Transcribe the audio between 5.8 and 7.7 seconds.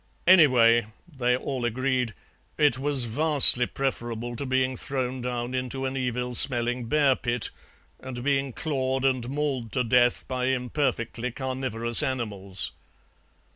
an evil smelling bear pit